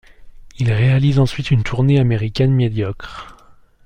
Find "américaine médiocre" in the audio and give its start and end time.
1.99-3.37